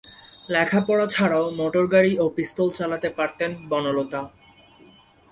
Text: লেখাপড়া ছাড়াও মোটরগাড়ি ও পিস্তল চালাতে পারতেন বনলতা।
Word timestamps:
লেখাপড়া 0.49 1.05
ছাড়াও 1.15 1.45
মোটরগাড়ি 1.59 2.11
ও 2.23 2.25
পিস্তল 2.35 2.67
চালাতে 2.77 3.09
পারতেন 3.17 3.51
বনলতা। 3.71 4.19